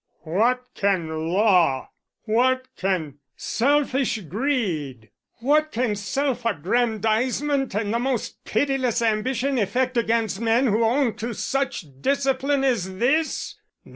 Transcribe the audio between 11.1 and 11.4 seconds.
to